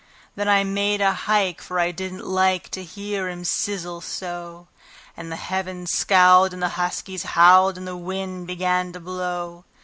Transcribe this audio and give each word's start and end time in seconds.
Then 0.35 0.49
I 0.49 0.63
made 0.63 0.99
a 0.99 1.13
hike, 1.13 1.61
for 1.61 1.79
I 1.79 1.91
didn't 1.91 2.25
like 2.25 2.69
to 2.69 2.83
hear 2.83 3.29
him 3.29 3.43
sizzle 3.45 4.01
so; 4.01 4.67
And 5.15 5.31
the 5.31 5.35
heavens 5.35 5.91
scowled, 5.91 6.53
and 6.53 6.63
the 6.63 6.69
huskies 6.69 7.21
howled, 7.37 7.77
and 7.77 7.85
the 7.87 7.95
wind 7.95 8.47
began 8.47 8.93
to 8.93 8.99
blow. 8.99 9.63